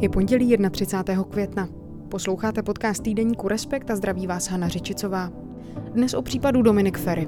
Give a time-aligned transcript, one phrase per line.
[0.00, 1.24] Je pondělí 31.
[1.24, 1.68] května.
[2.08, 5.32] Posloucháte podcast týdeníku Respekt a zdraví vás Hana Řičicová.
[5.92, 7.26] Dnes o případu Dominik Ferry.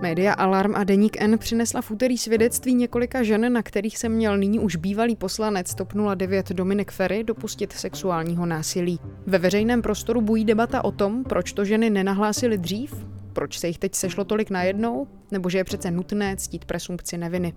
[0.00, 4.38] Média Alarm a Deník N přinesla v úterý svědectví několika žen, na kterých se měl
[4.38, 8.98] nyní už bývalý poslanec TOP 09 Dominik Ferry dopustit sexuálního násilí.
[9.26, 13.06] Ve veřejném prostoru bují debata o tom, proč to ženy nenahlásily dřív,
[13.40, 17.52] proč se jich teď sešlo tolik najednou, nebo že je přece nutné ctít presumpci neviny.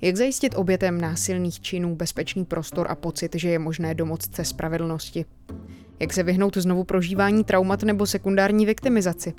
[0.00, 5.24] Jak zajistit obětem násilných činů bezpečný prostor a pocit, že je možné domoct se spravedlnosti?
[6.00, 9.34] Jak se vyhnout znovu prožívání traumat nebo sekundární viktimizaci?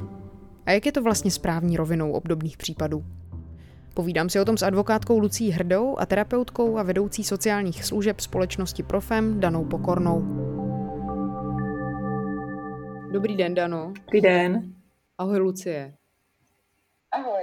[0.65, 3.05] A jak je to vlastně správní rovinou obdobných případů?
[3.93, 8.83] Povídám si o tom s advokátkou Lucí Hrdou a terapeutkou a vedoucí sociálních služeb společnosti
[8.83, 10.23] Profem Danou Pokornou.
[13.11, 13.93] Dobrý den, Dano.
[14.05, 14.76] Dobrý den.
[15.17, 15.97] Ahoj, Lucie.
[17.11, 17.41] Ahoj.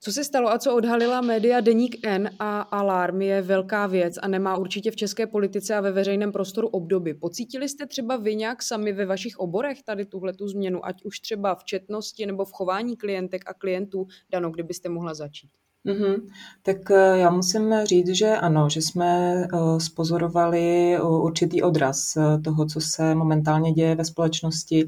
[0.00, 4.28] Co se stalo a co odhalila média Deník N a Alarm je velká věc a
[4.28, 7.14] nemá určitě v české politice a ve veřejném prostoru obdoby.
[7.14, 11.20] Pocítili jste třeba vy nějak sami ve vašich oborech tady tuhle tu změnu, ať už
[11.20, 14.06] třeba v četnosti nebo v chování klientek a klientů?
[14.30, 15.50] Dano, kdybyste mohla začít?
[15.86, 16.16] Mm-hmm.
[16.62, 22.66] Tak eh, já musím říct, že ano, že jsme eh, spozorovali eh, určitý odraz toho,
[22.66, 24.86] co se momentálně děje ve společnosti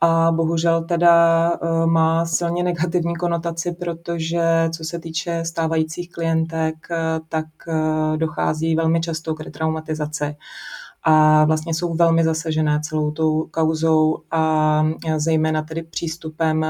[0.00, 1.52] a bohužel teda
[1.86, 4.42] má silně negativní konotaci, protože
[4.76, 6.74] co se týče stávajících klientek,
[7.28, 7.46] tak
[8.16, 10.36] dochází velmi často k retraumatizaci
[11.02, 14.84] a vlastně jsou velmi zasažené celou tou kauzou a
[15.16, 16.64] zejména tedy přístupem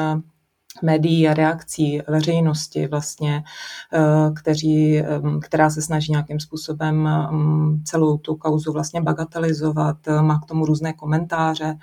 [0.83, 3.45] médií a reakcí veřejnosti vlastně,
[3.93, 5.05] eh, kteří, eh,
[5.43, 10.65] která se snaží nějakým způsobem mm, celou tu kauzu vlastně bagatelizovat, eh, má k tomu
[10.65, 11.75] různé komentáře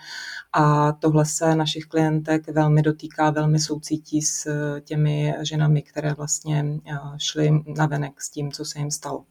[0.53, 4.49] a tohle se našich klientek velmi dotýká, velmi soucítí s
[4.81, 6.65] těmi ženami, které vlastně
[7.17, 9.25] šly navenek s tím, co se jim stalo.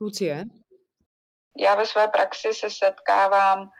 [0.00, 0.44] Lucie?
[1.58, 3.70] Já ve své praxi se setkávám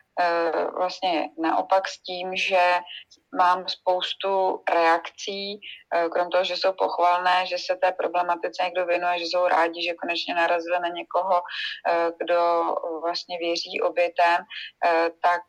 [0.76, 2.80] vlastně naopak s tím, že
[3.38, 5.60] mám spoustu reakcí,
[5.94, 9.82] eh, krom toho, že jsou pochvalné, že se té problematice někdo věnuje, že jsou rádi,
[9.82, 11.42] že konečně narazili na někoho,
[11.88, 12.62] eh, kdo
[13.02, 14.38] vlastně věří obětem,
[14.84, 15.42] eh, tak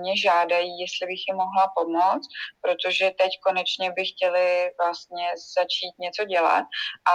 [0.00, 2.28] mě žádají, jestli bych jim mohla pomoct,
[2.60, 5.26] protože teď konečně by chtěli vlastně
[5.56, 6.64] začít něco dělat,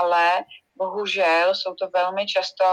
[0.01, 0.43] ale
[0.75, 2.65] bohužel jsou to velmi často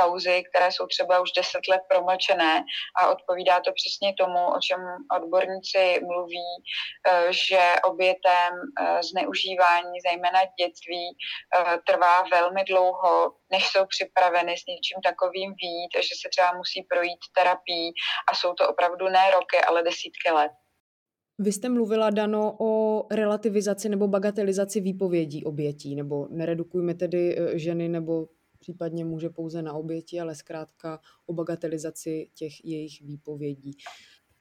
[0.00, 2.64] kauzy, které jsou třeba už deset let promlčené
[3.00, 4.80] a odpovídá to přesně tomu, o čem
[5.16, 6.50] odborníci mluví,
[7.08, 14.66] eh, že obětem eh, zneužívání, zejména dětství, eh, trvá velmi dlouho, než jsou připraveny s
[14.66, 17.88] něčím takovým vít, že se třeba musí projít terapii
[18.28, 20.52] a jsou to opravdu ne roky, ale desítky let.
[21.38, 22.70] Vy jste mluvila, Dano, o
[23.10, 28.26] relativizaci nebo bagatelizaci výpovědí obětí, nebo neredukujme tedy ženy nebo
[28.60, 33.76] případně může pouze na oběti, ale zkrátka o bagatelizaci těch jejich výpovědí.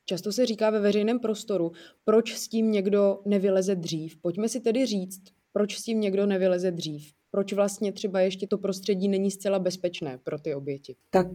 [0.05, 1.71] Často se říká ve veřejném prostoru,
[2.03, 4.17] proč s tím někdo nevyleze dřív.
[4.21, 5.21] Pojďme si tedy říct,
[5.59, 10.19] proč s tím někdo nevyleze dřív proč vlastně třeba ještě to prostředí není zcela bezpečné
[10.23, 10.95] pro ty oběti?
[11.09, 11.27] Tak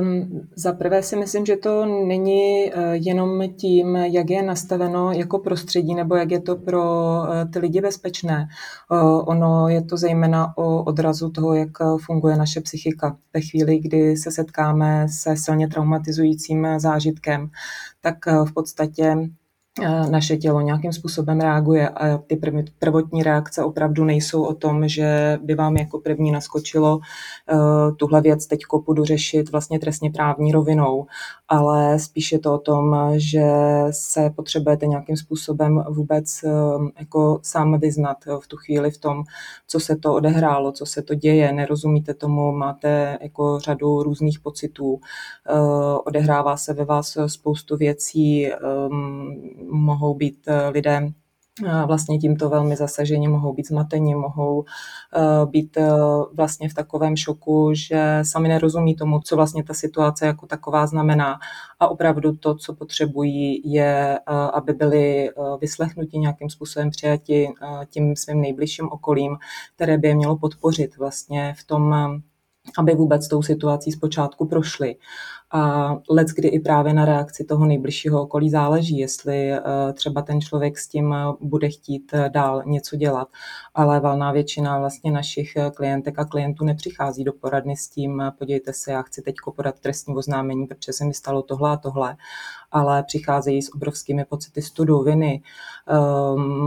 [0.00, 5.38] um, za prvé si myslím, že to není uh, jenom tím, jak je nastaveno jako
[5.38, 8.48] prostředí nebo jak je to pro uh, ty lidi bezpečné.
[8.90, 11.70] Uh, ono je to zejména o odrazu toho, jak
[12.06, 13.16] funguje naše psychika.
[13.34, 17.50] Ve chvíli, kdy se setkáme se silně traumatizujícím zážitkem,
[18.00, 19.16] tak v podstatě
[20.10, 22.40] naše tělo nějakým způsobem reaguje a ty
[22.78, 28.46] prvotní reakce opravdu nejsou o tom, že by vám jako první naskočilo uh, tuhle věc
[28.46, 31.06] teď budu řešit vlastně trestně právní rovinou,
[31.48, 33.50] ale spíš je to o tom, že
[33.90, 39.24] se potřebujete nějakým způsobem vůbec uh, jako sám vyznat v tu chvíli v tom,
[39.66, 45.00] co se to odehrálo, co se to děje, nerozumíte tomu, máte jako řadu různých pocitů,
[46.04, 48.50] odehrává se ve vás spoustu věcí,
[48.88, 51.08] um, mohou být eh, lidé
[51.66, 55.78] eh, vlastně tímto velmi zasaženi, mohou být zmateni, mohou eh, být
[56.32, 61.38] vlastně v takovém šoku, že sami nerozumí tomu, co vlastně ta situace jako taková znamená.
[61.80, 64.18] A opravdu to, co potřebují, je,
[64.52, 65.30] aby byli
[65.60, 67.48] vyslechnuti nějakým způsobem přijati
[67.90, 69.36] tím svým nejbližším okolím,
[69.76, 71.94] které by je mělo podpořit vlastně v tom
[72.78, 74.96] aby vůbec tou situací zpočátku prošli.
[75.50, 79.52] A let, kdy i právě na reakci toho nejbližšího okolí záleží, jestli
[79.94, 83.28] třeba ten člověk s tím bude chtít dál něco dělat.
[83.74, 88.92] Ale valná většina vlastně našich klientek a klientů nepřichází do poradny s tím, podívejte se,
[88.92, 92.16] já chci teď podat trestní oznámení, protože se mi stalo tohle a tohle
[92.74, 95.42] ale přicházejí s obrovskými pocity studu, viny,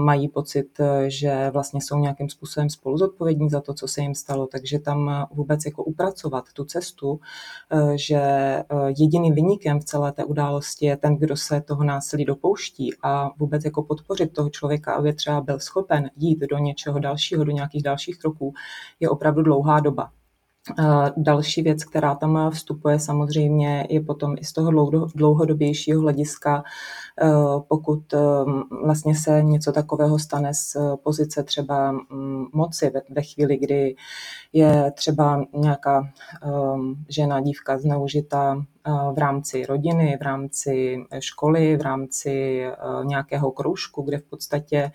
[0.03, 0.77] mají pocit,
[1.07, 5.27] že vlastně jsou nějakým způsobem spolu zodpovědní za to, co se jim stalo, takže tam
[5.31, 7.19] vůbec jako upracovat tu cestu,
[7.71, 8.65] eh, že eh,
[8.99, 13.65] jediným vynikem v celé té události je ten, kdo se toho násilí dopouští a vůbec
[13.65, 18.17] jako podpořit toho člověka, aby třeba byl schopen jít do něčeho dalšího, do nějakých dalších
[18.17, 18.53] kroků,
[18.99, 20.11] je opravdu dlouhá doba.
[21.17, 24.71] Další věc, která tam vstupuje samozřejmě, je potom i z toho
[25.15, 26.71] dlouhodobějšího hlediska, eh,
[27.67, 28.19] pokud eh,
[28.85, 33.95] vlastně se něco takového stane z pozice třeba mm, moci ve chvíli, kdy
[34.53, 36.03] je třeba nějaká
[36.43, 36.49] eh,
[37.09, 38.63] žena, dívka zneužita
[39.13, 42.63] v rámci rodiny, v rámci školy, v rámci
[43.03, 44.91] nějakého kroužku, kde v podstatě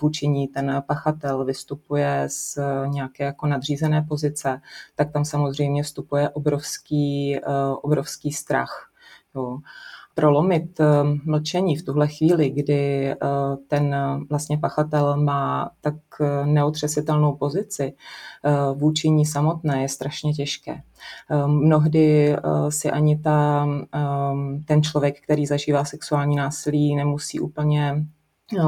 [0.00, 4.60] vůči ní ten pachatel vystupuje z nějaké jako nadřízené pozice,
[4.94, 7.40] tak tam samozřejmě vstupuje obrovský,
[7.82, 8.90] obrovský strach.
[9.34, 9.58] Jo
[10.14, 10.80] prolomit
[11.24, 13.14] mlčení v tuhle chvíli, kdy
[13.68, 13.96] ten
[14.30, 15.94] vlastně pachatel má tak
[16.44, 17.94] neotřesitelnou pozici
[18.74, 20.82] vůči ní samotné, je strašně těžké.
[21.46, 22.36] Mnohdy
[22.68, 23.68] si ani ta,
[24.64, 28.06] ten člověk, který zažívá sexuální násilí, nemusí úplně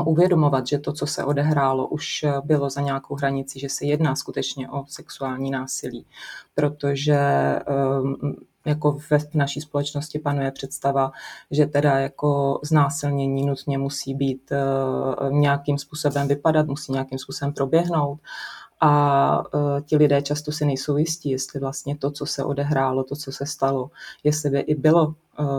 [0.05, 4.71] uvědomovat, že to, co se odehrálo, už bylo za nějakou hranici, že se jedná skutečně
[4.71, 6.07] o sexuální násilí,
[6.55, 7.19] protože
[8.65, 11.13] jako ve naší společnosti panuje představa,
[11.51, 14.59] že teda jako znásilnění nutně musí být eh,
[15.31, 18.21] nějakým způsobem vypadat, musí nějakým způsobem proběhnout.
[18.81, 23.17] A uh, ti lidé často si nejsou jistí, jestli vlastně to, co se odehrálo, to,
[23.17, 23.91] co se stalo,
[24.25, 25.15] jestli by i bylo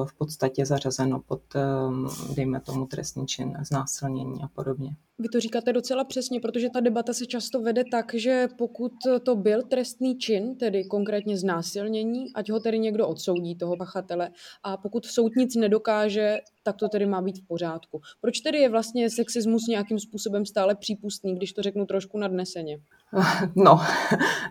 [0.06, 1.42] v podstatě zařazeno pod,
[1.88, 4.96] um, dejme tomu, trestný čin, znásilnění a podobně.
[5.20, 8.92] Vy to říkáte docela přesně, protože ta debata se často vede tak, že pokud
[9.24, 14.30] to byl trestný čin, tedy konkrétně znásilnění, ať ho tedy někdo odsoudí, toho pachatele,
[14.64, 18.02] a pokud soud nic nedokáže, tak to tedy má být v pořádku.
[18.22, 22.78] Proč tedy je vlastně sexismus nějakým způsobem stále přípustný, když to řeknu trošku nadneseně?
[23.56, 23.80] No,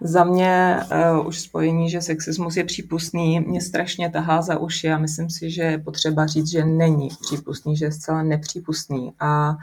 [0.03, 0.77] za mě
[1.19, 5.51] uh, už spojení, že sexismus je přípustný, mě strašně tahá za uši a myslím si,
[5.51, 9.13] že je potřeba říct, že není přípustný, že je zcela nepřípustný.
[9.21, 9.57] A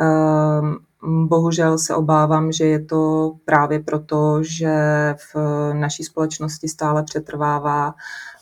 [0.00, 0.74] uh,
[1.28, 4.74] bohužel se obávám, že je to právě proto, že
[5.34, 5.36] v
[5.72, 7.94] naší společnosti stále přetrvává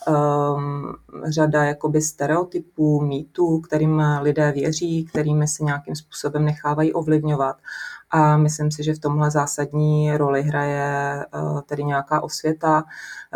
[0.09, 7.57] um, řada jakoby stereotypů, mýtů, kterým lidé věří, kterými se nějakým způsobem nechávají ovlivňovat.
[8.11, 12.85] A myslím si, že v tomhle zásadní roli hraje uh, tedy nějaká osvěta,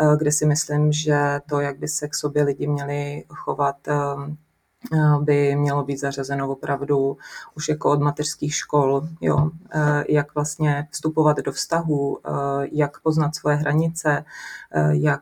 [0.01, 4.37] uh, kde si myslím, že to, jak by se k sobě lidi měli chovat, um,
[5.19, 7.17] by mělo být zařazeno opravdu
[7.55, 12.31] už jako od mateřských škol, jo, e, jak vlastně vstupovat do vztahu, e,
[12.71, 14.25] jak poznat svoje hranice,
[14.71, 15.21] e, jak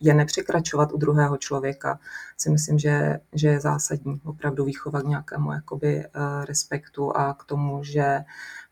[0.00, 1.98] je nepřekračovat u druhého člověka,
[2.36, 6.04] si myslím, že, že je zásadní opravdu výchova k nějakému jakoby
[6.44, 8.20] respektu a k tomu, že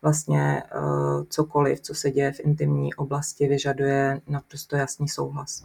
[0.01, 0.63] vlastně
[1.29, 5.63] cokoliv, co se děje v intimní oblasti, vyžaduje naprosto jasný souhlas.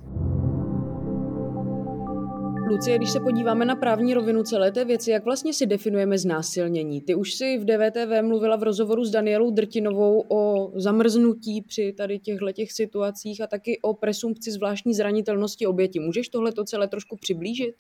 [2.67, 7.01] Lucie, když se podíváme na právní rovinu celé té věci, jak vlastně si definujeme znásilnění?
[7.01, 12.19] Ty už si v DVTV mluvila v rozhovoru s Danielou Drtinovou o zamrznutí při tady
[12.19, 16.01] těchto těch situacích a taky o presumpci zvláštní zranitelnosti oběti.
[16.01, 17.75] Můžeš tohle to celé trošku přiblížit?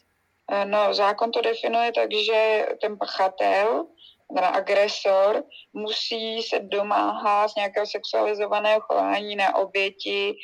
[0.65, 3.87] No, zákon to definuje tak, že ten pachatel
[4.35, 5.43] ten agresor
[5.73, 10.35] musí se domáhat nějakého sexualizovaného chování na oběti e,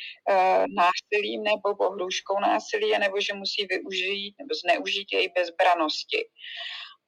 [0.75, 6.25] násilím nebo pohruškou násilí, nebo že musí využít nebo zneužít její bezbranosti.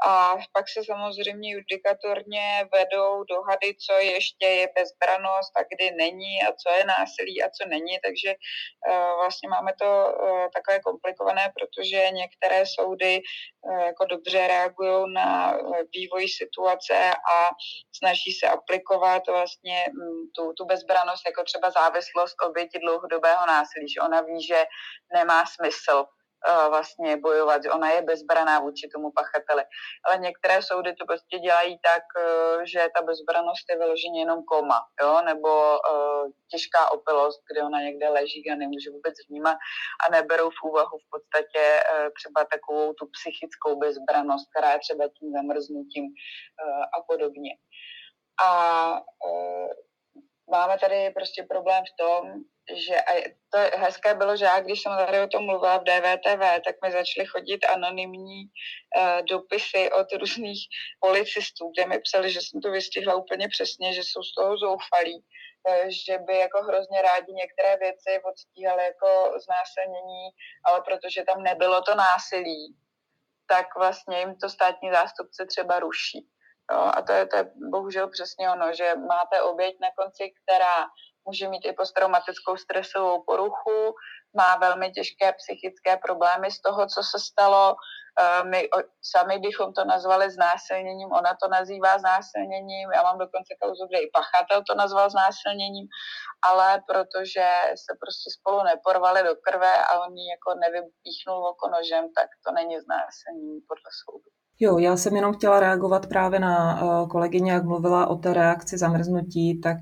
[0.06, 6.52] A pak se samozřejmě judikatorně vedou dohady, co ještě je bezbranost a kdy není a
[6.52, 8.00] co je násilí a co není.
[8.06, 13.22] Takže uh, vlastně máme to uh, takové komplikované, protože některé soudy
[13.62, 15.58] uh, jako dobře reagují na
[15.94, 17.50] vývoj situace a
[17.96, 24.02] snaží se aplikovat vlastně um, tu, tu bezbranost jako třeba závislost oběti dlouhodobého násilí, že
[24.02, 24.66] ona ví, že
[25.14, 26.06] nemá smysl
[26.70, 29.64] vlastně bojovat, ona je bezbraná vůči tomu pachateli.
[30.06, 34.80] Ale některé soudy to prostě dělají tak, e, že ta bezbranost je vyloženě jenom koma,
[35.02, 35.22] jo?
[35.26, 39.58] nebo uh, těžká opilost, kde ona někde leží a nemůže vůbec vnímat
[40.08, 45.06] a neberou v úvahu v podstatě uh, třeba takovou tu psychickou bezbranost, která je třeba
[45.20, 46.06] tím zamrznutím
[46.98, 47.52] a podobně.
[48.46, 48.50] A
[50.52, 52.34] máme tady prostě problém v tom,
[52.76, 53.14] že a
[53.50, 56.92] to hezké bylo, že já, když jsem tady o tom mluvila v DVTV, tak mi
[56.92, 60.60] začaly chodit anonymní uh, dopisy od různých
[61.00, 65.18] policistů, kde mi psali, že jsem to vystihla úplně přesně, že jsou z toho zoufalí,
[65.70, 70.26] uh, že by jako hrozně rádi některé věci odstíhali jako znásilnění,
[70.66, 72.76] ale protože tam nebylo to násilí,
[73.48, 76.28] tak vlastně jim to státní zástupce třeba ruší.
[76.72, 80.86] Jo, a to je, to je bohužel přesně ono, že máte oběť na konci, která
[81.26, 83.96] může mít i posttraumatickou stresovou poruchu,
[84.36, 87.76] má velmi těžké psychické problémy z toho, co se stalo.
[88.20, 88.70] Eh, my
[89.02, 94.10] sami bychom to nazvali znásilněním, ona to nazývá znásilněním, já mám dokonce kauzu, kde i
[94.14, 95.88] pachatel to nazval znásilněním,
[96.50, 97.48] ale protože
[97.86, 102.80] se prostě spolu neporvali do krve a on jako nevypíchnul oko nožem, tak to není
[102.80, 104.43] znásilnění podle soudu.
[104.60, 108.78] Jo, já jsem jenom chtěla reagovat právě na uh, kolegyně, jak mluvila o té reakci
[108.78, 109.78] zamrznutí, tak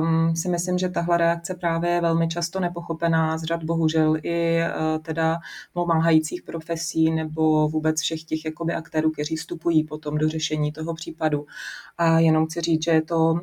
[0.00, 4.58] um, si myslím, že tahle reakce právě je velmi často nepochopená z řad bohužel i
[4.60, 5.38] uh, teda
[5.72, 11.46] pomáhajících profesí nebo vůbec všech těch jakoby aktérů, kteří vstupují potom do řešení toho případu.
[11.98, 13.40] A jenom chci říct, že je to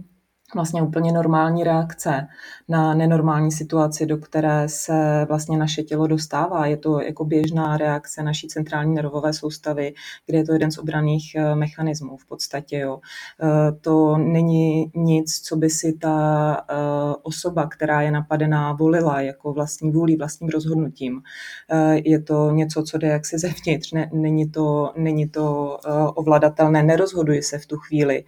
[0.55, 2.27] vlastně úplně normální reakce
[2.69, 6.65] na nenormální situaci, do které se vlastně naše tělo dostává.
[6.65, 9.93] Je to jako běžná reakce naší centrální nervové soustavy,
[10.25, 12.77] kde je to jeden z obraných eh, mechanismů v podstatě.
[12.77, 12.99] Jo.
[13.43, 16.17] Eh, to není nic, co by si ta
[16.69, 16.75] eh,
[17.23, 21.21] osoba, která je napadená, volila jako vlastní vůli, vlastním rozhodnutím.
[21.93, 25.77] Je to něco, co jde jaksi zevnitř, ne, není, to, není to
[26.15, 28.23] ovladatelné, nerozhoduje se v tu chvíli,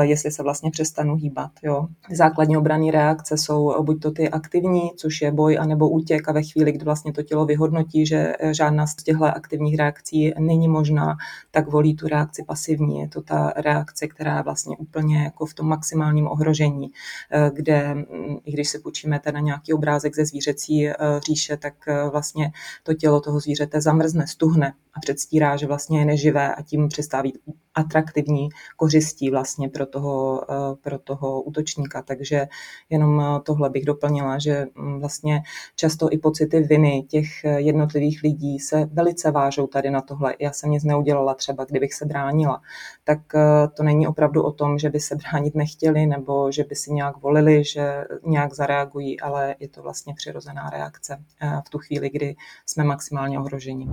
[0.00, 1.50] jestli se vlastně přestanu hýbat.
[1.62, 1.67] Jo.
[2.10, 6.42] Základní obranné reakce jsou buď to ty aktivní, což je boj, anebo útěk a ve
[6.42, 11.16] chvíli, kdy vlastně to tělo vyhodnotí, že žádná z těchto aktivních reakcí není možná,
[11.50, 13.00] tak volí tu reakci pasivní.
[13.00, 16.90] Je to ta reakce, která je vlastně úplně jako v tom maximálním ohrožení,
[17.30, 20.94] eh, kde, mm, i když se počíme na nějaký obrázek ze zvířecí eh,
[21.26, 26.04] říše, tak eh, vlastně to tělo toho zvířete zamrzne, stuhne a předstírá, že vlastně je
[26.04, 27.32] neživé a tím přestáví
[27.78, 32.02] atraktivní kořistí vlastně pro toho, eh, pro toho útočníka.
[32.02, 32.48] Takže
[32.90, 35.42] jenom eh, tohle bych doplnila, že mm, vlastně
[35.76, 40.34] často i pocity viny těch eh, jednotlivých lidí se velice vážou tady na tohle.
[40.38, 42.60] Já jsem nic neudělala třeba, kdybych se bránila.
[43.04, 43.18] Tak
[43.76, 47.16] to není opravdu o tom, že by se bránit nechtěli nebo že by si nějak
[47.16, 51.18] volili, že nějak zareagují, ale je to vlastně přirozená reakce
[51.66, 53.88] v tu chvíli, kdy jsme maximálně ohroženi.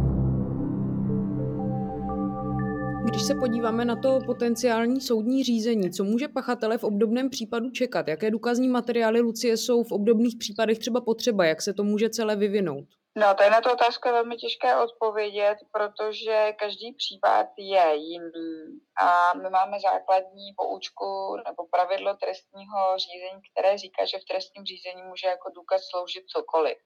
[3.15, 8.07] Když se podíváme na to potenciální soudní řízení, co může pachatele v obdobném případu čekat?
[8.07, 11.45] Jaké důkazní materiály Lucie jsou v obdobných případech třeba potřeba?
[11.45, 12.85] Jak se to může celé vyvinout?
[13.17, 19.33] No, to je na to otázku velmi těžké odpovědět, protože každý případ je jiný a
[19.33, 25.27] my máme základní poučku nebo pravidlo trestního řízení, které říká, že v trestním řízení může
[25.27, 26.77] jako důkaz sloužit cokoliv.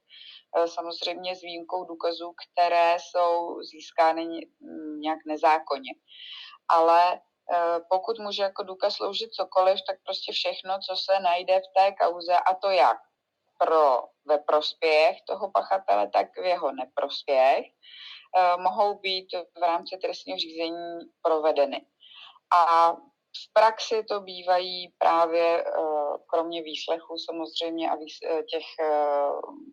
[0.57, 4.25] E, samozřejmě s výjimkou důkazů, které jsou získány
[4.99, 5.91] nějak nezákonně.
[6.67, 7.19] Ale e,
[7.89, 12.33] pokud může jako důkaz sloužit cokoliv, tak prostě všechno, co se najde v té kauze,
[12.37, 12.97] a to jak
[13.59, 17.65] pro ve prospěch toho pachatele, tak v jeho neprospěch,
[18.37, 21.85] eh, mohou být v rámci trestního řízení provedeny.
[22.55, 22.93] A
[23.29, 25.71] v praxi to bývají právě eh,
[26.27, 28.65] kromě výslechu samozřejmě a eh, těch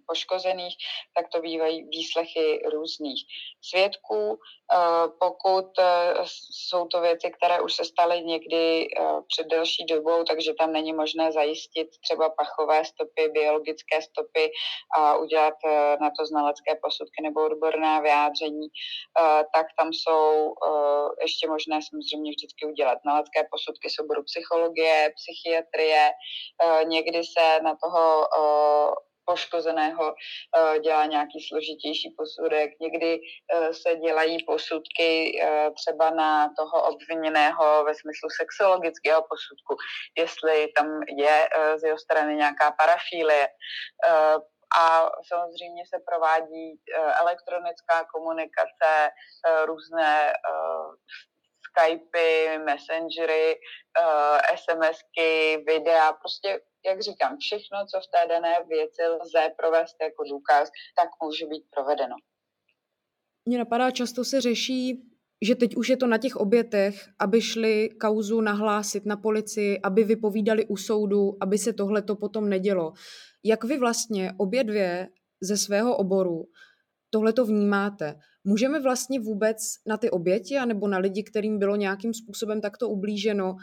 [0.06, 0.74] poškozených,
[1.16, 3.22] tak to bývají výslechy různých
[3.62, 4.38] svědků.
[5.20, 5.66] Pokud
[6.50, 8.88] jsou to věci, které už se staly někdy
[9.28, 14.50] před delší dobou, takže tam není možné zajistit třeba pachové stopy, biologické stopy
[14.96, 15.54] a udělat
[16.00, 18.68] na to znalecké posudky nebo odborná vyjádření,
[19.54, 20.54] tak tam jsou
[21.20, 26.10] ještě možné samozřejmě vždycky udělat znalecké posudky z oboru psychologie, psychiatrie.
[26.86, 28.28] Někdy se na toho
[29.26, 32.70] poškozeného eh, dělá nějaký složitější posudek.
[32.80, 39.74] Někdy eh, se dělají posudky eh, třeba na toho obviněného ve smyslu sexologického posudku,
[40.18, 40.86] jestli tam
[41.18, 43.48] je z jeho strany nějaká parafílie.
[44.78, 46.80] A samozřejmě se provádí
[47.20, 49.10] elektronická komunikace,
[49.64, 50.32] různé
[51.76, 53.54] Skypey, Messengery,
[54.56, 60.70] SMSky, videa, prostě jak říkám, všechno, co v té dané věci lze provést jako důkaz,
[60.96, 62.16] tak může být provedeno.
[63.48, 65.02] Mně napadá, často se řeší,
[65.42, 70.04] že teď už je to na těch obětech, aby šli kauzu nahlásit na policii, aby
[70.04, 72.92] vypovídali u soudu, aby se tohle to potom nedělo.
[73.44, 75.08] Jak vy vlastně obě dvě
[75.42, 76.44] ze svého oboru
[77.10, 78.14] tohle to vnímáte?
[78.48, 83.56] Můžeme vlastně vůbec na ty oběti anebo na lidi, kterým bylo nějakým způsobem takto ublíženo,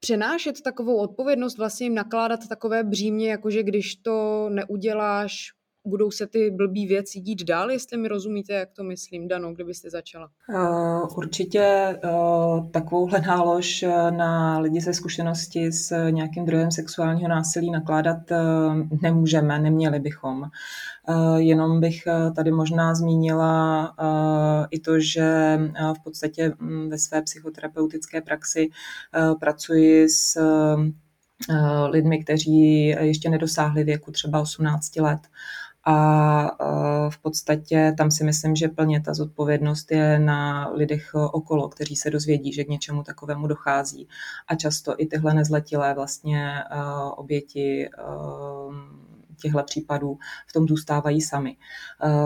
[0.00, 5.52] přenášet takovou odpovědnost, vlastně jim nakládat takové břímě, jakože když to neuděláš,
[5.86, 9.28] budou se ty blbý věci dít dál, jestli mi rozumíte, jak to myslím.
[9.28, 10.30] Dano, kdybyste začala.
[10.48, 17.70] Uh, určitě uh, takovouhle nálož eh, na lidi se zkušenosti s nějakým druhem sexuálního násilí
[17.70, 20.42] nakládat uh, nemůžeme, neměli bychom.
[21.36, 22.02] Jenom bych
[22.36, 23.94] tady možná zmínila
[24.70, 25.58] i to, že
[26.00, 28.68] v podstatě um, ve své psychoterapeutické praxi
[29.40, 30.40] pracuji s
[31.90, 35.20] lidmi, kteří ještě nedosáhli věku třeba 18 let
[35.88, 41.68] a e, v podstatě tam si myslím, že plně ta zodpovědnost je na lidech okolo,
[41.68, 44.08] kteří se dozvědí, že k něčemu takovému dochází.
[44.48, 46.64] A často i tyhle nezletilé vlastně e,
[47.16, 47.90] oběti e,
[49.40, 51.56] těchto případů v tom zůstávají sami.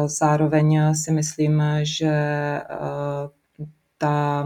[0.06, 2.12] Zároveň si myslím, že
[3.98, 4.44] ta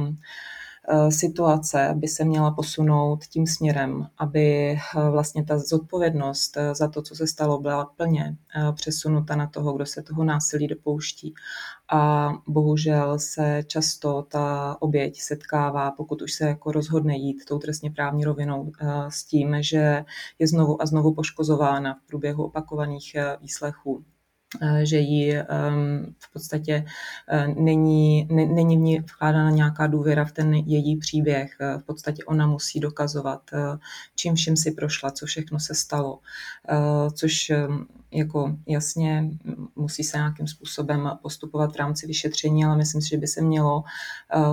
[1.08, 4.78] situace by se měla posunout tím směrem, aby eh,
[5.10, 8.36] vlastně ta zodpovědnost eh, za to, co se stalo, byla plně
[8.74, 11.34] přesunuta na toho, kdo se toho násilí dopouští.
[11.92, 17.90] A bohužel se často ta oběť setkává, pokud už se jako rozhodne jít tou trestně
[17.90, 18.72] právní rovinou
[19.08, 20.04] s tím, že
[20.38, 24.13] je znovu a znovu poškozována v průběhu opakovaných výslechů Eh,
[24.82, 26.84] že jí ehm, v podstatě
[27.28, 31.56] eh, není, není v ní vkládána nějaká důvěra v ten její příběh.
[31.60, 33.40] Eh, v podstatě ona musí dokazovat,
[34.14, 36.18] čím vším si prošla, co všechno se stalo,
[37.14, 39.30] což ehm, jako jasně
[39.76, 43.84] musí se nějakým způsobem postupovat v rámci vyšetření, ale myslím si, že by se mělo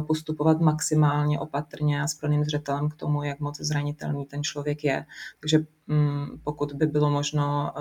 [0.08, 5.06] postupovat maximálně opatrně a s plným zřetelem k tomu, jak moc zranitelný ten člověk je.
[5.40, 7.74] Takže mm, pokud by bylo možno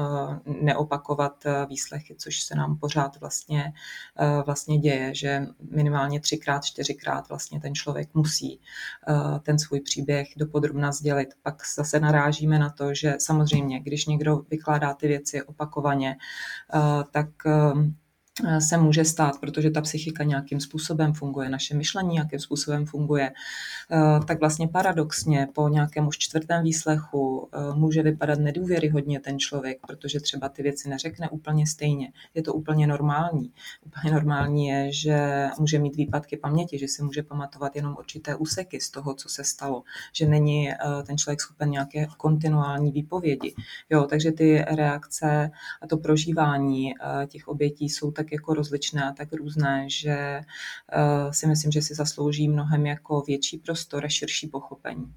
[0.62, 3.72] neopakovat výslechy výslechy, což se nám pořád vlastně,
[4.18, 8.60] eh, vlastně děje, že minimálně třikrát, čtyřikrát vlastně ten člověk musí
[9.08, 11.28] eh, ten svůj příběh dopodrobna sdělit.
[11.42, 16.16] Pak zase narážíme na to, že samozřejmě, když někdo vykládá ty věci opakovaně,
[16.74, 17.28] eh, tak
[18.44, 23.32] Eh, se může stát, protože ta psychika nějakým způsobem funguje, naše myšlení nějakým způsobem funguje,
[23.92, 29.78] eh, tak vlastně paradoxně po nějakém už čtvrtém výslechu eh, může vypadat nedůvěryhodně ten člověk,
[29.86, 32.12] protože třeba ty věci neřekne úplně stejně.
[32.34, 33.52] Je to úplně normální.
[33.86, 38.80] Úplně normální je, že může mít výpadky paměti, že si může pamatovat jenom určité úseky
[38.80, 39.82] z toho, co se stalo,
[40.12, 40.70] že není
[41.06, 43.54] ten člověk schopen nějaké kontinuální výpovědi.
[43.90, 45.50] Jo, takže ty reakce
[45.82, 46.94] a to prožívání
[47.26, 50.40] těch obětí jsou tak jako rozličné a tak různé, že
[51.30, 55.14] si myslím, že si zaslouží mnohem jako větší prostor a širší pochopení.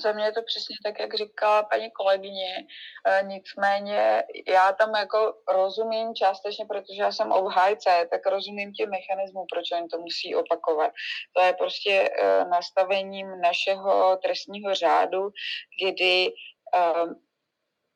[0.00, 2.66] Za mě je to přesně tak, jak říkala paní kolegyně.
[3.06, 9.46] E, nicméně já tam jako rozumím částečně, protože já jsem obhájce, tak rozumím těm mechanismům,
[9.52, 10.92] proč oni to musí opakovat.
[11.36, 15.30] To je prostě e, nastavením našeho trestního řádu,
[15.82, 16.32] kdy e,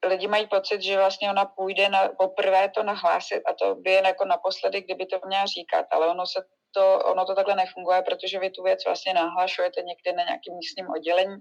[0.09, 4.07] lidi mají pocit, že vlastně ona půjde na, poprvé to nahlásit a to by jen
[4.07, 8.39] jako naposledy, kdyby to měla říkat, ale ono se to, ono to takhle nefunguje, protože
[8.39, 11.37] vy tu věc vlastně nahlašujete někde na nějakém místním oddělení,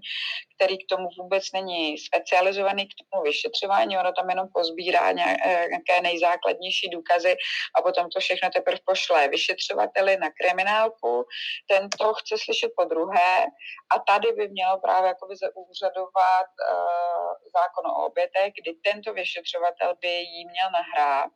[0.54, 6.00] který k tomu vůbec není specializovaný k tomu vyšetřování, ono tam jenom pozbírá eh, nějaké
[6.02, 7.36] nejzákladnější důkazy
[7.78, 11.24] a potom to všechno teprve pošle vyšetřovateli na kriminálku,
[11.70, 13.46] ten to chce slyšet po druhé
[13.92, 20.08] a tady by mělo právě jakoby zaúřadovat uh, zákon o obětech, kdy tento vyšetřovatel by
[20.08, 21.30] jí měl nahrát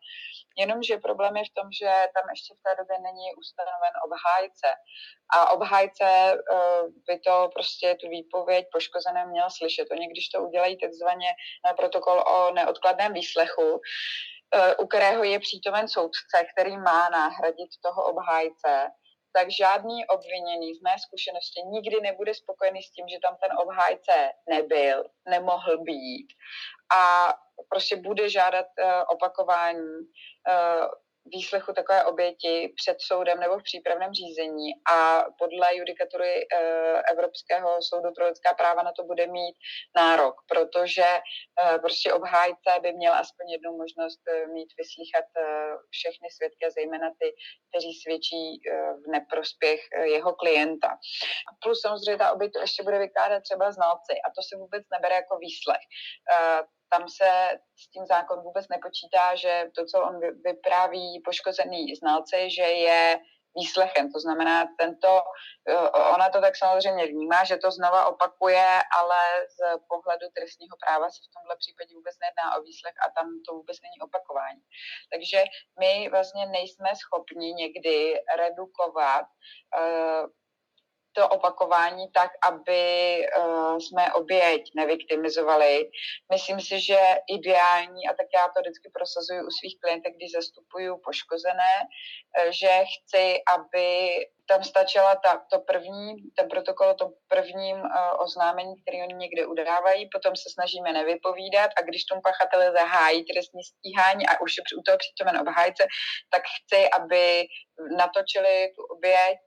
[0.59, 4.69] Jenomže problém je v tom, že tam ještě v té době není ustanoven obhájce.
[5.37, 9.87] A obhájce eh, by to prostě tu výpověď poškozené měl slyšet.
[9.91, 11.31] Oni, když to udělají takzvaně
[11.65, 13.81] na protokol o neodkladném výslechu,
[14.55, 18.91] eh, u kterého je přítomen soudce, který má nahradit toho obhájce,
[19.37, 24.33] tak žádný obviněný z mé zkušenosti nikdy nebude spokojený s tím, že tam ten obhájce
[24.49, 26.29] nebyl, nemohl být
[26.97, 27.35] a
[27.69, 29.99] prostě bude žádat uh, opakování
[30.49, 30.87] uh,
[31.33, 38.13] výslechu takové oběti před soudem nebo v přípravném řízení a podle judikatury uh, Evropského soudu
[38.17, 39.57] pro lidská práva na to bude mít
[39.97, 41.07] nárok, protože
[41.81, 44.21] prostě obhájce by měl aspoň jednu možnost
[44.53, 45.25] mít vyslíchat
[45.91, 47.35] všechny svědky, zejména ty,
[47.69, 48.61] kteří svědčí
[49.05, 50.89] v neprospěch jeho klienta.
[51.49, 54.83] A plus samozřejmě ta oběť to ještě bude vykládat třeba znalci a to se vůbec
[54.93, 55.85] nebere jako výslech
[56.89, 62.63] tam se s tím zákon vůbec nepočítá, že to, co on vypráví poškozený znalci, že
[62.63, 63.21] je
[63.57, 64.13] výslechem.
[64.13, 65.23] To znamená, tento,
[65.69, 68.69] eh, ona to tak samozřejmě vnímá, že to znova opakuje,
[68.99, 69.21] ale
[69.57, 73.55] z pohledu trestního práva se v tomhle případě vůbec nejedná o výslech a tam to
[73.55, 74.63] vůbec není opakování.
[75.13, 75.45] Takže
[75.81, 80.27] my vlastně nejsme schopni někdy redukovat uh,
[81.17, 82.83] to opakování tak, aby
[83.39, 85.91] uh, jsme oběť nevyktimizovali.
[86.33, 86.99] Myslím si, že
[87.29, 92.85] ideální, a tak já to vždycky prosazuji u svých klientek, když zastupuju poškozené, uh, že
[92.93, 93.87] chci, aby
[94.49, 100.09] tam stačila ta, to první, ten protokol to prvním uh, oznámení, který oni někde udávají,
[100.13, 104.83] potom se snažíme nevypovídat a když tomu pachatele zahájí trestní stíhání a už je u
[104.83, 105.83] toho přítomen obhájce,
[106.31, 107.47] tak chci, aby
[107.97, 109.46] natočili tu oběť, Eh,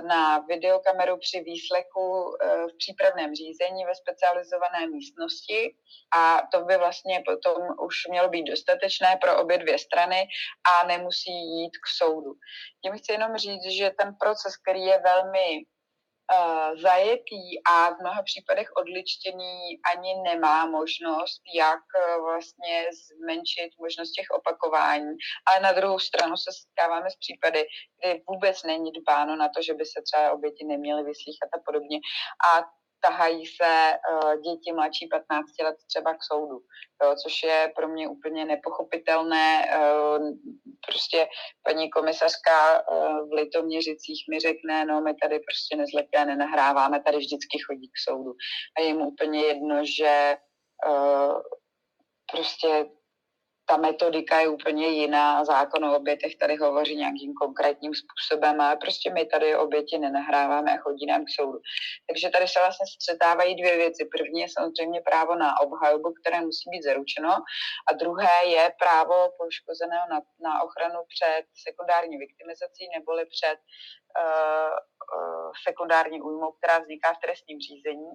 [0.00, 5.76] na videokameru při výslechu eh, v přípravném řízení ve specializované místnosti
[6.16, 10.28] a to by vlastně potom už mělo být dostatečné pro obě dvě strany
[10.72, 12.32] a nemusí jít k soudu.
[12.82, 15.64] Tím chci jenom říct, že ten proces, který je velmi
[16.82, 19.58] zajetý a v mnoha případech odličtěný
[19.92, 25.12] ani nemá možnost, jak uh, vlastně zmenšit možnost těch opakování.
[25.48, 29.74] Ale na druhou stranu se setkáváme s případy, kdy vůbec není dbáno na to, že
[29.74, 31.98] by se třeba oběti neměly vyslýchat a podobně.
[32.48, 32.64] A
[33.00, 36.58] tahají se uh, děti mladší 15 let třeba k soudu,
[37.02, 39.66] jo, což je pro mě úplně nepochopitelné.
[39.78, 40.28] Uh,
[40.86, 41.28] prostě
[41.62, 47.58] paní komisařka uh, v Litoměřicích mi řekne, no my tady prostě nezletilé nenahráváme, tady vždycky
[47.66, 48.32] chodí k soudu.
[48.78, 50.36] A je mu úplně jedno, že
[52.32, 52.86] prostě
[53.68, 59.12] ta metodika je úplně jiná, zákon o obětech tady hovoří nějakým konkrétním způsobem, ale prostě
[59.12, 61.58] my tady oběti nenahráváme a chodí nám k soudu.
[62.08, 64.08] Takže tady se vlastně střetávají dvě věci.
[64.16, 67.32] První je samozřejmě právo na obhajobu, které musí být zaručeno,
[67.88, 73.58] a druhé je právo poškozeného na, na ochranu před sekundární viktimizací neboli před
[75.68, 78.10] sekundární újmou, která vzniká v trestním řízení.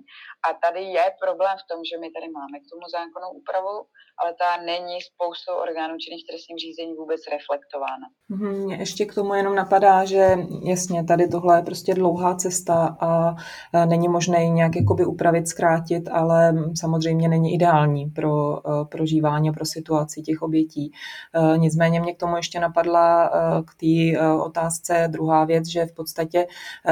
[0.46, 3.76] A tady je problém v tom, že my tady máme k tomu zákonnou úpravu,
[4.22, 8.06] ale ta není spoustou orgánů činných trestním řízení vůbec reflektována.
[8.30, 10.24] Mně ještě k tomu jenom napadá, že
[10.72, 13.36] jasně, tady tohle je prostě dlouhá cesta a
[13.86, 19.66] není možné ji nějak jakoby upravit, zkrátit, ale samozřejmě není ideální pro e, prožívání pro
[19.66, 20.92] situaci těch obětí.
[21.58, 23.30] Nicméně mě k tomu ještě napadla
[23.68, 23.94] k té
[24.44, 26.48] otázce druhá věc, že v podstatě,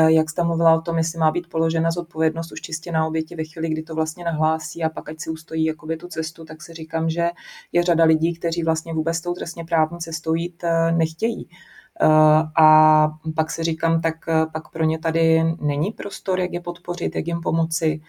[0.08, 3.44] jak jste mluvila o tom, jestli má být položena zodpovědnost už čistě na oběti ve
[3.44, 6.74] chvíli, kdy to vlastně nahlásí a pak ať si ustojí jakoby tu cestu, tak si
[6.74, 7.30] říkám, že
[7.72, 11.50] je řada lidí, kteří vlastně vůbec tou trestně právní cestou jít nechtějí.
[12.62, 14.16] A pak si říkám, tak
[14.54, 18.02] pak pro ně tady není prostor, jak je podpořit, jak jim pomoci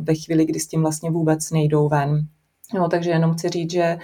[0.00, 2.28] ve chvíli, kdy s tím vlastně vůbec nejdou ven.
[2.72, 3.98] No, takže jenom chci říct, že eh,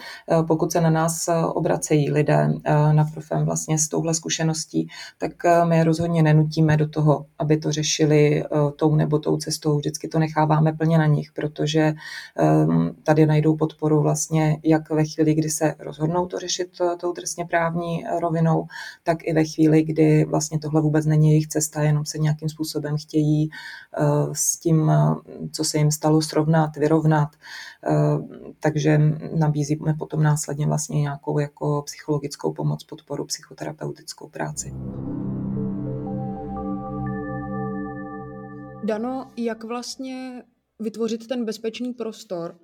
[0.46, 5.33] pokud se na nás eh, obracejí lidé eh, na profem vlastně s touhle zkušeností, tak
[5.64, 8.44] my je rozhodně nenutíme do toho, aby to řešili
[8.77, 9.77] tou nebo tou cestou.
[9.77, 11.92] Vždycky to necháváme plně na nich, protože
[12.37, 16.70] ehm, tady najdou podporu vlastně jak ve chvíli, kdy se rozhodnou to řešit
[17.01, 18.66] tou trestně právní rovinou,
[19.03, 22.96] tak i ve chvíli, kdy vlastně tohle vůbec není jejich cesta, jenom se nějakým způsobem
[22.96, 23.51] chtějí
[24.33, 24.92] s tím,
[25.53, 27.29] co se jim stalo, srovnat, vyrovnat
[28.60, 28.98] takže
[29.38, 34.74] nabízíme potom následně vlastně nějakou jako psychologickou pomoc, podporu, psychoterapeutickou práci.
[38.84, 40.42] Dano, jak vlastně
[40.80, 42.58] vytvořit ten bezpečný prostor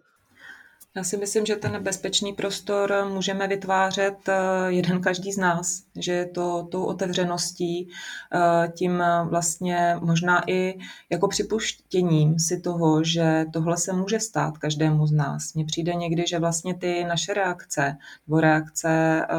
[0.97, 4.35] já si myslím, že ten bezpečný prostor můžeme vytvářet eh,
[4.69, 7.89] jeden každý z nás, že je to tou otevřeností,
[8.35, 10.79] eh, tím vlastně možná i
[11.11, 15.55] jako připuštěním si toho, že tohle se může stát každému z nás.
[15.55, 18.89] Mně přijde někdy, že vlastně ty naše reakce nebo reakce
[19.31, 19.37] eh,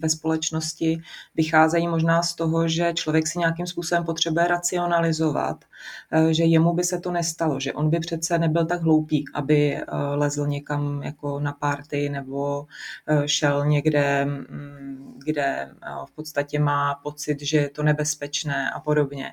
[0.00, 1.02] ve společnosti
[1.34, 5.64] vycházejí možná z toho, že člověk si nějakým způsobem potřebuje racionalizovat,
[6.30, 9.80] že jemu by se to nestalo, že on by přece nebyl tak hloupý, aby
[10.14, 12.66] lezl někam jako na party nebo
[13.06, 15.70] eh, šel někde, mm, kde eh,
[16.06, 19.32] v podstatě má pocit, že je to nebezpečné a podobně.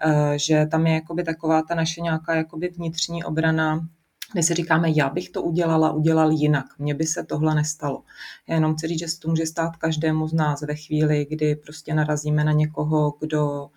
[0.00, 3.88] Eh, že tam je jakoby taková ta naše nějaká jakoby vnitřní obrana,
[4.32, 8.02] kdy si říkáme, já bych to udělala, udělal jinak, mně by se tohle nestalo.
[8.48, 11.56] Já jenom chci říct, že se to může stát každému z nás ve chvíli, kdy
[11.56, 13.70] prostě narazíme na někoho, kdo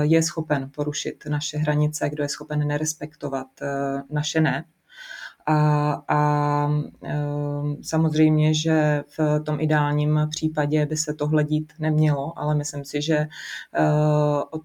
[0.00, 3.46] je schopen porušit naše hranice, kdo je schopen nerespektovat
[4.10, 4.64] naše ne,
[5.50, 6.70] a, a
[7.02, 13.02] ehm, samozřejmě, že v tom ideálním případě by se tohle dít nemělo, ale myslím si,
[13.02, 13.28] že eh,
[14.50, 14.62] od,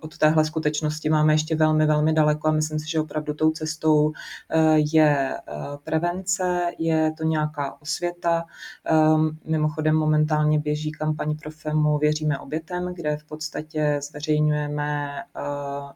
[0.00, 4.12] od téhle skutečnosti máme ještě velmi, velmi daleko a myslím si, že opravdu tou cestou
[4.50, 5.52] eh, je eh,
[5.84, 8.44] prevence, je to nějaká osvěta.
[8.84, 15.10] Ehm, mimochodem momentálně běží kampaň pro FEMu Věříme obětem, kde v podstatě zveřejňujeme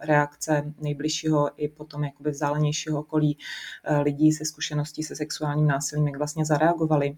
[0.00, 3.38] reakce nejbližšího i potom jakoby vzdálenějšího okolí
[4.04, 7.16] lidí se zkušeností se sexuálním násilím, jak vlastně zareagovali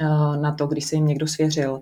[0.00, 0.04] eh,
[0.36, 1.80] na to, když se jim někdo svěřil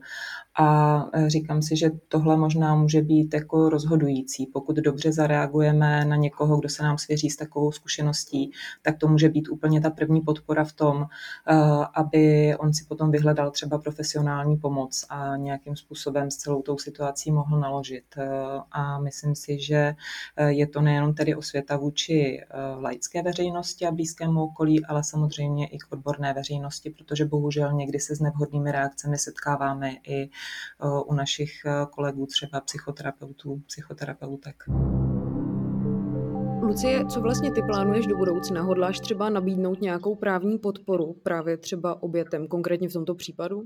[0.58, 4.46] A říkám si, že tohle možná může být jako rozhodující.
[4.46, 8.50] Pokud dobře zareagujeme na někoho, kdo se nám svěří s takovou zkušeností,
[8.82, 11.06] tak to může být úplně ta první podpora v tom,
[11.94, 17.32] aby on si potom vyhledal třeba profesionální pomoc a nějakým způsobem s celou tou situací
[17.32, 18.04] mohl naložit.
[18.72, 19.94] A myslím si, že
[20.46, 22.40] je to nejenom tedy osvěta vůči
[22.80, 28.16] laické veřejnosti a blízkému okolí, ale samozřejmě i k odborné veřejnosti, protože bohužel někdy se
[28.16, 30.30] s nevhodnými reakcemi setkáváme i
[31.06, 31.52] u našich
[31.90, 34.64] kolegů, třeba psychoterapeutů, psychoterapeutek.
[36.62, 38.62] Lucie, co vlastně ty plánuješ do budoucna?
[38.62, 43.64] Hodláš třeba nabídnout nějakou právní podporu právě třeba obětem, konkrétně v tomto případu?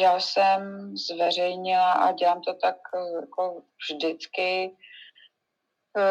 [0.00, 2.76] Já jsem zveřejnila a dělám to tak
[3.20, 4.76] jako vždycky, Eh,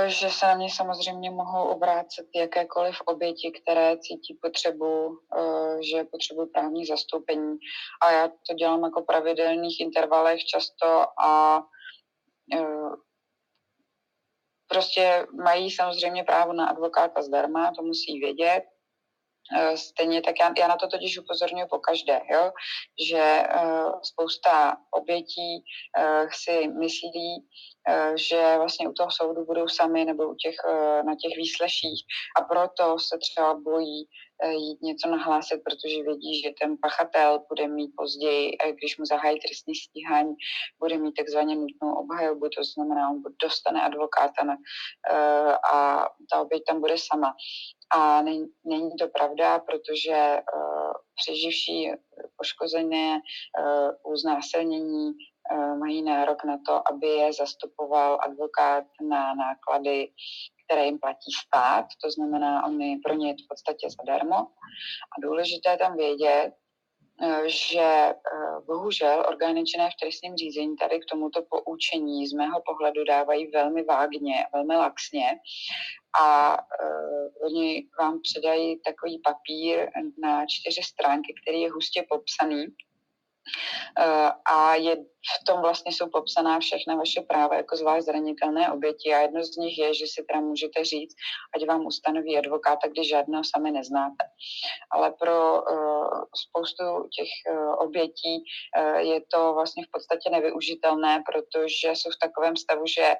[0.08, 6.50] že se na mě samozřejmě mohou obrácet jakékoliv oběti, které cítí potřebu, eh, že potřebují
[6.50, 7.58] právní zastoupení.
[8.02, 11.63] A já to dělám jako pravidelných intervalech často a
[12.54, 12.89] eh,
[14.67, 18.63] prostě mají samozřejmě právo na advokáta zdarma, to musí vědět.
[19.76, 22.52] Stejně tak já, já na to totiž upozorňuji po každé, jo?
[23.10, 23.43] že
[24.04, 25.63] spousta obětí
[26.32, 27.48] si myslí,
[28.15, 32.06] že vlastně u toho soudu budou sami nebo u těch, uh, na těch výsleších
[32.38, 34.08] a proto se třeba bojí
[34.46, 39.39] uh, jít něco nahlásit, protože vědí, že ten pachatel bude mít později, když mu zahájí
[39.39, 40.36] trestní stíhání,
[40.80, 44.58] bude mít takzvaně nutnou obhajobu, to znamená, on dostane advokáta na,
[45.74, 47.34] a ta oběť tam bude sama.
[47.96, 50.41] A není, to pravda, protože
[51.15, 51.91] přeživší
[52.38, 53.22] poškozené
[54.04, 55.12] u znásilnění
[55.79, 60.12] mají nárok na to, aby je zastupoval advokát na náklady,
[60.65, 64.36] které jim platí stát, to znamená, on je pro ně v podstatě zadarmo.
[64.38, 66.51] A důležité tam vědět,
[67.45, 68.13] že
[68.67, 73.84] bohužel orgány činné v trestním řízení tady k tomuto poučení z mého pohledu dávají velmi
[73.84, 75.39] vágně, velmi laxně.
[76.21, 79.89] A uh, oni vám předají takový papír
[80.21, 82.65] na čtyři stránky, který je hustě popsaný
[84.45, 84.95] a je,
[85.41, 89.58] v tom vlastně jsou popsaná všechna vaše práva jako zvlášť zranitelné oběti a jedno z
[89.58, 91.15] nich je, že si teda můžete říct,
[91.56, 94.25] ať vám ustanoví advokáta, když žádného sami neznáte.
[94.91, 96.84] Ale pro uh, spoustu
[97.17, 98.43] těch uh, obětí
[98.77, 103.15] uh, je to vlastně v podstatě nevyužitelné, protože jsou v takovém stavu, že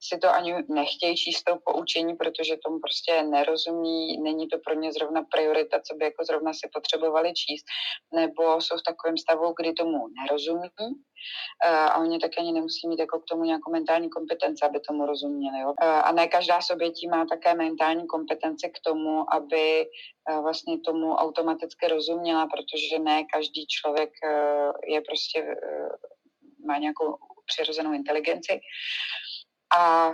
[0.00, 4.92] si to ani nechtějí číst to poučení, protože tomu prostě nerozumí, není to pro ně
[4.92, 7.64] zrovna priorita, co by jako zrovna si potřebovali číst,
[8.14, 10.68] nebo jsou v takovém stavu, kdy tomu nerozumí
[11.64, 15.06] eh, a oni také ani nemusí mít jako k tomu nějakou mentální kompetence, aby tomu
[15.06, 15.60] rozuměli.
[15.60, 15.74] Jo?
[15.82, 19.86] Eh, a ne každá z obětí má také mentální kompetence k tomu, aby
[20.30, 24.10] eh, vlastně tomu automaticky rozuměla, protože ne každý člověk
[24.86, 25.56] je prostě
[26.66, 28.60] má nějakou přirozenou inteligenci.
[29.76, 30.12] A e,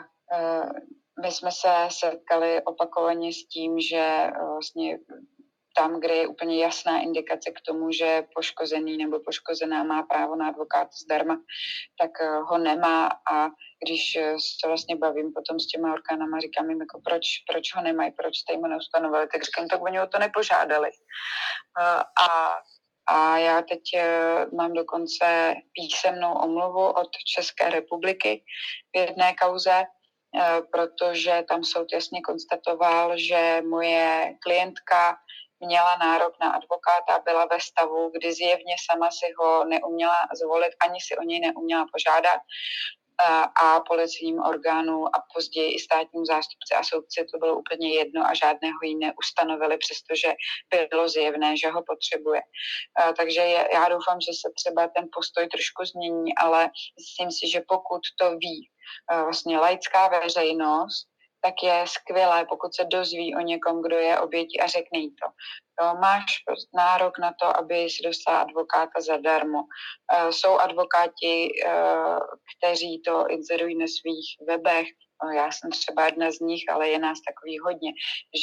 [1.22, 4.98] my jsme se setkali opakovaně s tím, že e, vlastně
[5.76, 10.48] tam, kde je úplně jasná indikace k tomu, že poškozený nebo poškozená má právo na
[10.48, 11.40] advokáta zdarma,
[12.00, 13.48] tak e, ho nemá a
[13.84, 14.12] když
[14.60, 18.38] se vlastně bavím potom s těma orgánama, říkám jim, jako proč, proč ho nemají, proč
[18.38, 20.90] jste jim neustanovili, tak říkám, tak oni o to nepožádali.
[22.22, 22.54] A
[23.06, 28.44] a já teď eh, mám dokonce písemnou omluvu od České republiky
[28.94, 35.16] v jedné kauze, eh, protože tam soud jasně konstatoval, že moje klientka
[35.60, 40.98] měla nárok na advokáta, byla ve stavu, kdy zjevně sama si ho neuměla zvolit, ani
[41.00, 42.40] si o něj neuměla požádat
[43.62, 48.34] a policijním orgánu a později i státním zástupci a soudci to bylo úplně jedno a
[48.34, 50.34] žádného jí neustanovili, přestože
[50.90, 52.40] bylo zjevné, že ho potřebuje.
[53.16, 53.40] Takže
[53.72, 58.36] já doufám, že se třeba ten postoj trošku změní, ale myslím si, že pokud to
[58.36, 58.70] ví
[59.24, 61.06] vlastně laická veřejnost,
[61.44, 65.26] tak je skvělé, pokud se dozví o někom, kdo je obětí a řekne jí to.
[65.80, 66.24] Jo, máš
[66.74, 69.58] nárok na to, aby si dostala advokáta zadarmo.
[69.58, 72.18] Uh, jsou advokáti, uh,
[72.56, 74.86] kteří to inzerují na svých webech,
[75.24, 77.90] No, já jsem třeba jedna z nich, ale je nás takový hodně,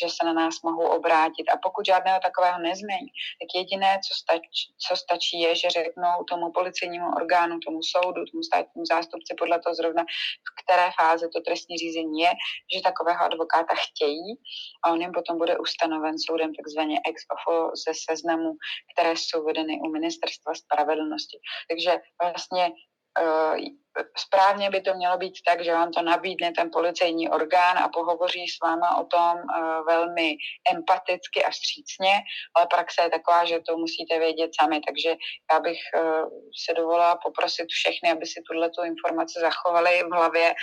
[0.01, 1.45] že se na nás mohou obrátit.
[1.53, 6.51] A pokud žádného takového nezmění, tak jediné, co stačí, co stačí, je, že řeknou tomu
[6.51, 10.03] policejnímu orgánu, tomu soudu, tomu státnímu zástupci, podle toho zrovna,
[10.47, 12.31] v které fáze to trestní řízení je,
[12.73, 14.29] že takového advokáta chtějí
[14.83, 18.53] a on jim potom bude ustanoven soudem takzvaně ex ofo ze seznamu,
[18.93, 21.37] které jsou vedeny u ministerstva spravedlnosti.
[21.69, 22.71] Takže vlastně
[24.17, 28.47] správně by to mělo být tak, že vám to nabídne ten policejní orgán a pohovoří
[28.47, 30.35] s váma o tom uh, velmi
[30.71, 32.13] empaticky a vstřícně,
[32.55, 35.15] ale praxe je taková, že to musíte vědět sami, takže
[35.51, 35.77] já bych
[36.65, 40.53] se dovolila poprosit všechny, aby si tuhle informaci zachovali v hlavě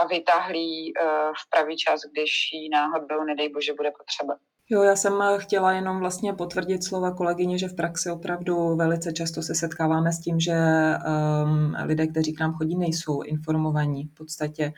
[0.00, 4.36] a vytáhli uh, v pravý čas, když ji náhodou, nedej bože, bude potřeba.
[4.70, 9.42] Jo, já jsem chtěla jenom vlastně potvrdit slova kolegyně, že v praxi opravdu velice často
[9.42, 14.72] se setkáváme s tím, že um, lidé, kteří k nám chodí, nejsou informovaní v podstatě.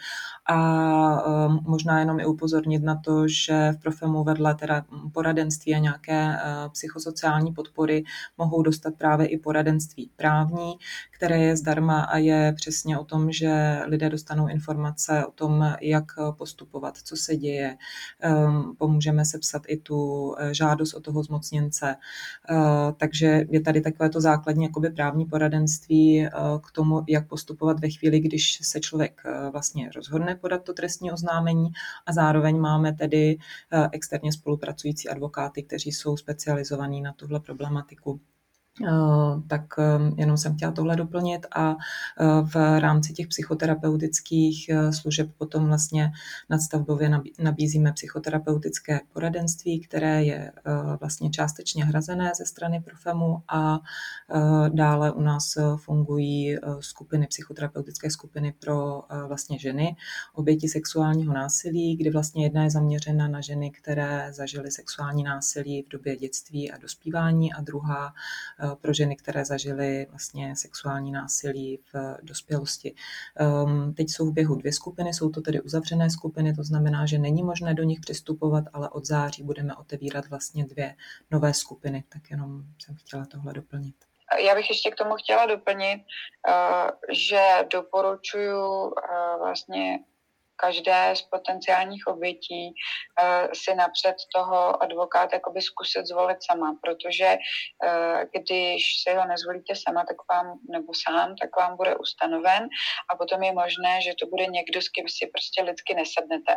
[0.46, 5.78] A um, možná jenom i upozornit na to, že v Profemu vedle teda poradenství a
[5.78, 8.04] nějaké uh, psychosociální podpory
[8.38, 10.72] mohou dostat právě i poradenství právní,
[11.10, 16.04] které je zdarma a je přesně o tom, že lidé dostanou informace o tom, jak
[16.38, 17.76] postupovat, co se děje.
[18.46, 21.96] Um, pomůžeme sepsat i tu eh, žádost o toho zmocněnce.
[22.50, 22.56] Eh,
[22.96, 26.30] takže je tady takové to základní jakoby právní poradenství eh,
[26.62, 31.68] k tomu, jak postupovat ve chvíli, když se člověk vlastně rozhodne podat to trestní oznámení
[32.06, 33.38] a zároveň máme tedy
[33.92, 38.20] externě spolupracující advokáty, kteří jsou specializovaní na tuhle problematiku.
[38.86, 41.76] Eh, tak eh, jenom jsem chtěla tohle doplnit a
[42.20, 46.12] eh, v rámci těch psychoterapeutických služeb potom vlastně
[46.50, 50.52] nadstavbově nabízíme psychoterapeutické poradenství, které je
[51.00, 53.78] vlastně částečně hrazené ze strany Profemu a
[54.68, 59.96] dále u nás fungují skupiny, psychoterapeutické skupiny pro vlastně ženy,
[60.34, 65.88] oběti sexuálního násilí, kdy vlastně jedna je zaměřena na ženy, které zažily sexuální násilí v
[65.88, 68.12] době dětství a dospívání a druhá
[68.76, 72.94] pro ženy, které zažily vlastně sexuální násilí v dospělosti.
[73.36, 77.18] Ehm, teď jsou v běhu dvě skupiny, jsou to tedy uzavřené skupiny, to znamená, že
[77.18, 80.94] není možné do nich přistupovat, ale od září budeme otevírat vlastně dvě
[81.30, 83.94] nové skupiny, tak jenom jsem chtěla tohle doplnit.
[84.46, 86.02] Já bych ještě k tomu chtěla doplnit,
[86.48, 89.98] eh, že doporučuji eh, vlastně
[90.62, 98.20] každé z potenciálních obětí uh, si napřed toho advokáta jakoby zkusit zvolit sama, protože uh,
[98.32, 102.68] když si ho nezvolíte sama, tak vám, nebo sám, tak vám bude ustanoven
[103.10, 106.54] a potom je možné, že to bude někdo, s kým si prostě lidsky nesednete.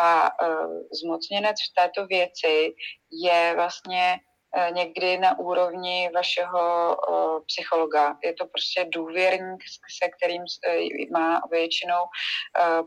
[0.00, 2.74] A uh, zmocněnec v této věci
[3.10, 4.35] je vlastně Eh,
[4.70, 8.16] někdy na úrovni vašeho uh, psychologa.
[8.24, 9.60] Je to prostě důvěrník,
[10.00, 12.02] se kterým uh, má většinou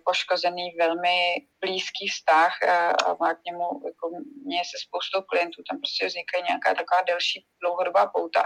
[0.05, 4.09] poškozený velmi blízký vztah a má k němu, jako
[4.45, 8.43] mě se spoustou klientů, tam prostě vznikají nějaká taková delší dlouhodobá pouta.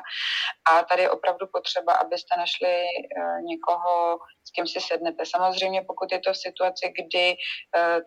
[0.71, 2.85] A tady je opravdu potřeba, abyste našli
[3.45, 5.23] někoho, s kým si sednete.
[5.25, 7.35] Samozřejmě, pokud je to v situaci, kdy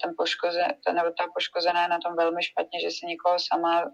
[0.02, 3.84] ten poškozen, ten, nebo ta poškozená je na tom velmi špatně, že si někoho sama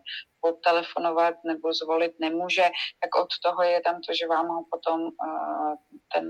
[0.43, 5.75] potelefonovat nebo zvolit nemůže, tak od toho je tam to, že vám ho potom uh,
[6.15, 6.27] ten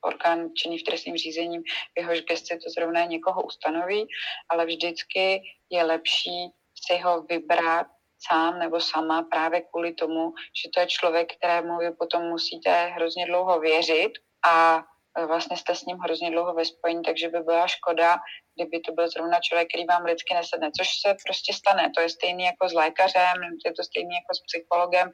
[0.00, 4.06] orgán činný v trestním řízením, v jehož gesti to zrovna někoho ustanoví,
[4.48, 6.50] ale vždycky je lepší
[6.86, 7.86] si ho vybrat
[8.28, 10.32] sám nebo sama právě kvůli tomu,
[10.62, 14.12] že to je člověk, kterému vy potom musíte hrozně dlouho věřit
[14.48, 14.84] a
[15.26, 18.18] vlastně jste s ním hrozně dlouho ve spojení, takže by byla škoda,
[18.56, 21.90] kdyby to byl zrovna člověk, který vám lidsky nesedne, což se prostě stane.
[21.94, 25.10] To je stejný jako s lékařem, je to stejný jako s psychologem.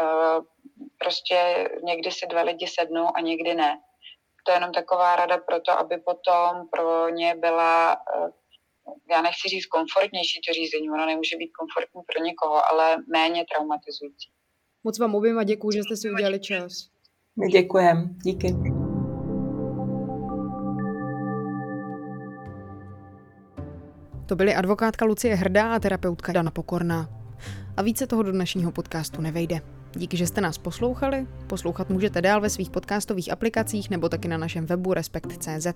[0.00, 0.38] Eh,
[0.98, 3.80] prostě někdy si dva lidi sednou a někdy ne.
[4.46, 8.30] To je jenom taková rada pro to, aby potom pro ně byla eh,
[9.10, 14.30] já nechci říct komfortnější to řízení, ono nemůže být komfortní pro někoho, ale méně traumatizující.
[14.84, 16.72] Moc vám oběma děkuji, že jste si udělali čas.
[17.36, 18.04] My děkujeme.
[18.24, 18.69] Díky.
[24.30, 27.08] To byly advokátka Lucie Hrdá a terapeutka Dana Pokorná.
[27.76, 29.60] A více toho do dnešního podcastu nevejde.
[29.94, 31.26] Díky, že jste nás poslouchali.
[31.46, 35.66] Poslouchat můžete dál ve svých podcastových aplikacích nebo taky na našem webu Respekt.cz.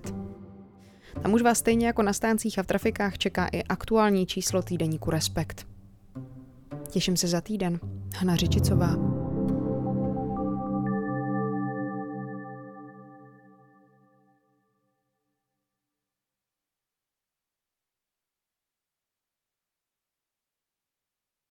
[1.21, 5.11] Tam už vás stejně jako na stáncích a v trafikách čeká i aktuální číslo týdeníku
[5.11, 5.67] Respekt.
[6.89, 7.79] Těším se za týden.
[8.15, 9.24] Hana Řičicová.